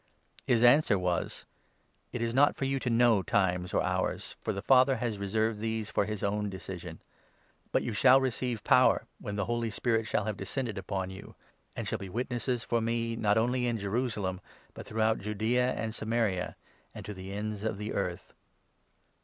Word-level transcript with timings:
"His 0.51 0.63
answer 0.63 0.97
was: 0.97 1.45
7 2.11 2.11
"It 2.13 2.21
is 2.23 2.33
not 2.33 2.55
for 2.55 2.65
you 2.65 2.79
to 2.79 2.89
know 2.89 3.21
times 3.21 3.71
or 3.71 3.83
hours, 3.83 4.35
for 4.41 4.51
the 4.51 4.63
Father 4.63 4.95
has 4.95 5.19
reserved 5.19 5.59
these 5.59 5.91
for 5.91 6.05
his 6.05 6.23
own 6.23 6.49
decision; 6.49 6.99
but 7.71 7.83
you 7.83 7.93
shall 7.93 8.19
receive 8.19 8.61
8 8.63 8.63
power, 8.63 9.05
when 9.19 9.35
the 9.35 9.45
Holy 9.45 9.69
Spirit 9.69 10.07
shall 10.07 10.25
have 10.25 10.37
descended 10.37 10.79
upon 10.79 11.11
you, 11.11 11.35
and 11.75 11.87
shall 11.87 11.99
be 11.99 12.09
witnesses 12.09 12.63
for 12.63 12.81
me 12.81 13.15
not 13.15 13.37
only 13.37 13.67
in 13.67 13.77
Jerusalem, 13.77 14.41
but 14.73 14.87
throughout 14.87 15.19
Judaea 15.19 15.71
and 15.73 15.93
Samaria, 15.93 16.55
and 16.95 17.05
td 17.05 17.13
the 17.13 17.31
ends 17.33 17.63
of 17.63 17.77
the 17.77 17.93
earth." 17.93 18.33